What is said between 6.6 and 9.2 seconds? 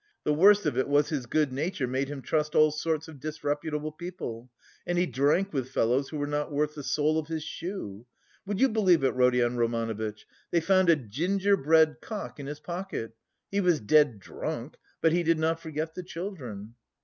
the sole of his shoe. Would you believe it,